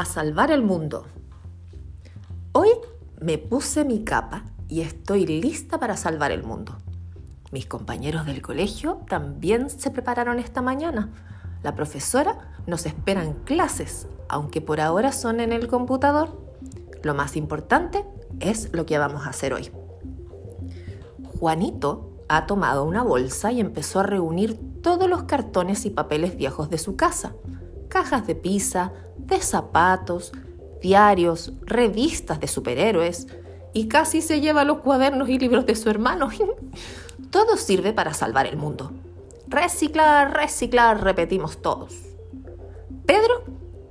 a 0.00 0.04
salvar 0.04 0.52
el 0.52 0.62
mundo. 0.62 1.06
Hoy 2.52 2.68
me 3.20 3.36
puse 3.36 3.84
mi 3.84 4.04
capa 4.04 4.44
y 4.68 4.82
estoy 4.82 5.26
lista 5.26 5.78
para 5.78 5.96
salvar 5.96 6.30
el 6.30 6.44
mundo. 6.44 6.76
Mis 7.50 7.66
compañeros 7.66 8.24
del 8.24 8.40
colegio 8.40 9.00
también 9.08 9.70
se 9.70 9.90
prepararon 9.90 10.38
esta 10.38 10.62
mañana. 10.62 11.10
La 11.64 11.74
profesora 11.74 12.52
nos 12.66 12.86
espera 12.86 13.24
en 13.24 13.32
clases, 13.32 14.06
aunque 14.28 14.60
por 14.60 14.80
ahora 14.80 15.10
son 15.10 15.40
en 15.40 15.52
el 15.52 15.66
computador. 15.66 16.40
Lo 17.02 17.14
más 17.14 17.36
importante 17.36 18.04
es 18.38 18.72
lo 18.72 18.86
que 18.86 18.98
vamos 18.98 19.26
a 19.26 19.30
hacer 19.30 19.52
hoy. 19.52 19.70
Juanito 21.40 22.12
ha 22.28 22.46
tomado 22.46 22.84
una 22.84 23.02
bolsa 23.02 23.50
y 23.50 23.60
empezó 23.60 24.00
a 24.00 24.04
reunir 24.04 24.58
todos 24.80 25.08
los 25.08 25.24
cartones 25.24 25.86
y 25.86 25.90
papeles 25.90 26.36
viejos 26.36 26.70
de 26.70 26.78
su 26.78 26.94
casa. 26.94 27.32
Cajas 27.88 28.26
de 28.26 28.34
pizza, 28.34 28.92
de 29.16 29.40
zapatos, 29.40 30.32
diarios, 30.80 31.52
revistas 31.62 32.40
de 32.40 32.48
superhéroes 32.48 33.26
y 33.72 33.88
casi 33.88 34.22
se 34.22 34.40
lleva 34.40 34.64
los 34.64 34.78
cuadernos 34.78 35.28
y 35.28 35.38
libros 35.38 35.66
de 35.66 35.74
su 35.74 35.90
hermano. 35.90 36.28
Todo 37.30 37.56
sirve 37.56 37.92
para 37.92 38.14
salvar 38.14 38.46
el 38.46 38.56
mundo. 38.56 38.92
Reciclar, 39.48 40.34
reciclar, 40.34 41.02
repetimos 41.02 41.62
todos. 41.62 41.94
Pedro 43.06 43.44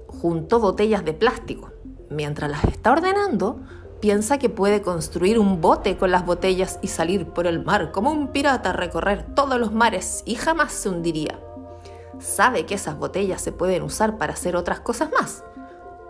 juntó 0.08 0.59
botellas 0.59 1.04
de 1.04 1.14
plástico. 1.14 1.72
Mientras 2.09 2.50
las 2.50 2.64
está 2.66 2.92
ordenando, 2.92 3.59
piensa 4.00 4.38
que 4.38 4.50
puede 4.50 4.82
construir 4.82 5.40
un 5.40 5.59
bote 5.59 5.98
con 5.98 6.12
las 6.12 6.26
botellas 6.26 6.80
y 6.82 6.88
salir 6.88 7.28
por 7.28 7.48
el 7.48 7.64
mar 7.64 7.92
como 7.92 8.12
un 8.12 8.28
pirata 8.28 8.70
a 8.70 8.73
recorrer 8.73 9.26
todos 9.34 9.59
los 9.59 9.73
mares 9.73 10.22
y 10.26 10.36
jamás 10.36 10.73
se 10.73 10.90
hundiría. 10.90 11.40
Sabe 12.20 12.66
que 12.66 12.76
esas 12.76 12.98
botellas 12.98 13.42
se 13.42 13.52
pueden 13.52 13.84
usar 13.84 14.18
para 14.18 14.34
hacer 14.34 14.56
otras 14.56 14.80
cosas 14.80 15.12
más. 15.12 15.44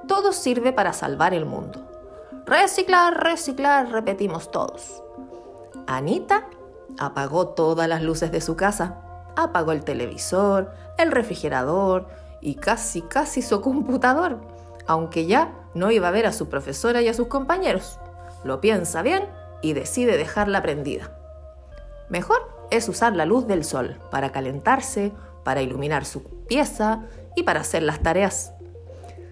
Todo 0.08 0.32
sirve 0.32 0.72
para 0.72 0.94
salvar 0.94 1.34
el 1.34 1.46
mundo. 1.46 1.86
Reciclar, 2.46 3.22
reciclar, 3.22 3.92
repetimos 3.92 4.52
todos. 4.52 5.04
Anita 5.86 6.48
apagó 6.98 7.50
todas 7.50 7.88
las 7.90 8.02
luces 8.02 8.32
de 8.32 8.42
su 8.42 8.56
casa, 8.56 9.02
apagó 9.36 9.72
el 9.72 9.84
televisor, 9.84 10.72
el 10.98 11.12
refrigerador 11.12 12.08
y 12.42 12.56
casi, 12.56 13.02
casi 13.02 13.42
su 13.42 13.62
computador, 13.62 14.40
aunque 14.88 15.26
ya 15.26 15.54
no 15.74 15.92
iba 15.92 16.08
a 16.08 16.12
ver 16.12 16.26
a 16.26 16.34
su 16.34 16.48
profesora 16.48 17.02
y 17.02 17.10
a 17.10 17.14
sus 17.14 17.28
compañeros. 17.28 18.00
Lo 18.44 18.62
piensa 18.62 19.02
bien 19.02 19.28
y 19.62 19.74
decide 19.74 20.18
dejarla 20.18 20.62
prendida. 20.62 21.12
Mejor 22.10 22.50
es 22.72 22.88
usar 22.88 23.16
la 23.16 23.26
luz 23.26 23.48
del 23.48 23.64
sol 23.64 24.00
para 24.10 24.32
calentarse, 24.32 25.14
para 25.48 25.62
iluminar 25.62 26.04
su 26.04 26.24
pieza 26.24 27.06
y 27.34 27.44
para 27.44 27.62
hacer 27.62 27.82
las 27.82 28.02
tareas. 28.02 28.52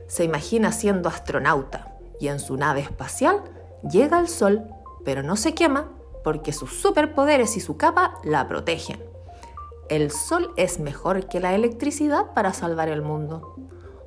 Se 0.07 0.23
imagina 0.23 0.71
siendo 0.71 1.09
astronauta 1.09 1.97
y 2.21 2.29
en 2.29 2.39
su 2.39 2.55
nave 2.55 2.79
espacial 2.79 3.43
llega 3.83 4.17
al 4.17 4.29
sol, 4.29 4.63
pero 5.03 5.23
no 5.23 5.35
se 5.35 5.53
quema 5.53 5.91
porque 6.23 6.53
sus 6.53 6.71
superpoderes 6.79 7.57
y 7.57 7.59
su 7.59 7.75
capa 7.75 8.17
la 8.23 8.47
protegen. 8.47 9.03
El 9.89 10.09
sol 10.09 10.53
es 10.55 10.79
mejor 10.79 11.27
que 11.27 11.41
la 11.41 11.53
electricidad 11.53 12.33
para 12.33 12.53
salvar 12.53 12.87
el 12.87 13.01
mundo. 13.01 13.57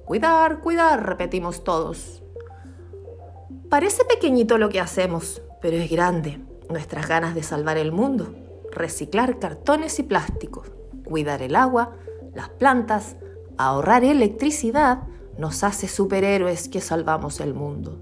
Cuidar, 0.07 0.63
cuidar, 0.63 1.07
repetimos 1.07 1.63
todos. 1.63 2.23
Parece 3.69 4.07
pequeñito 4.07 4.57
lo 4.57 4.71
que 4.71 4.81
hacemos, 4.81 5.43
pero 5.61 5.77
es 5.77 5.91
grande. 5.91 6.41
Nuestras 6.71 7.07
ganas 7.07 7.35
de 7.35 7.43
salvar 7.43 7.77
el 7.77 7.93
mundo, 7.93 8.35
reciclar 8.73 9.39
cartones 9.39 9.99
y 9.99 10.05
plásticos, 10.05 10.71
cuidar 11.09 11.43
el 11.43 11.57
agua, 11.57 11.93
las 12.35 12.51
plantas, 12.51 13.17
ahorrar 13.57 14.05
electricidad, 14.05 15.05
nos 15.39 15.65
hace 15.65 15.89
superhéroes 15.89 16.69
que 16.69 16.81
salvamos 16.81 17.41
el 17.41 17.55
mundo. 17.55 17.99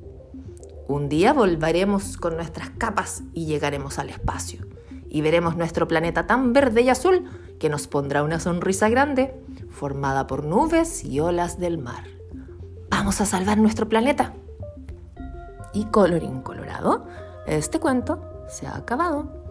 Un 0.89 1.09
día 1.09 1.33
volveremos 1.33 2.17
con 2.17 2.37
nuestras 2.37 2.71
capas 2.71 3.23
y 3.33 3.47
llegaremos 3.47 3.99
al 3.99 4.09
espacio. 4.11 4.67
Y 5.09 5.21
veremos 5.21 5.57
nuestro 5.57 5.87
planeta 5.89 6.27
tan 6.27 6.53
verde 6.53 6.83
y 6.83 6.89
azul 6.89 7.25
que 7.59 7.69
nos 7.69 7.87
pondrá 7.87 8.23
una 8.23 8.41
sonrisa 8.41 8.89
grande, 8.89 9.35
formada 9.71 10.27
por 10.27 10.45
nubes 10.45 11.05
y 11.05 11.21
olas 11.21 11.59
del 11.59 11.79
mar. 11.79 12.05
Vamos 12.91 13.21
a 13.21 13.27
salvar 13.27 13.59
nuestro 13.59 13.89
planeta. 13.89 14.35
Y 15.73 15.87
colorín 15.87 16.41
colorado, 16.41 17.07
este 17.47 17.81
cuento 17.81 18.21
se 18.49 18.67
ha 18.67 18.77
acabado. 18.77 19.47